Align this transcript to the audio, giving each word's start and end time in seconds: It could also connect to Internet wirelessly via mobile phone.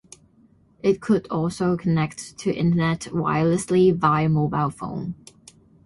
It 0.81 0.99
could 0.99 1.27
also 1.27 1.77
connect 1.77 2.35
to 2.39 2.51
Internet 2.51 3.01
wirelessly 3.11 3.95
via 3.95 4.29
mobile 4.29 4.71
phone. 4.71 5.13